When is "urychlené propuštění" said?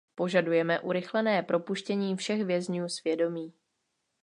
0.79-2.15